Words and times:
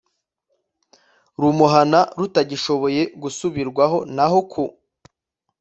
rumuhana 1.41 1.99
rutagishoboye 2.19 3.01
gusubirwaho 3.21 3.97
naho 4.15 4.39
ku 4.51 4.63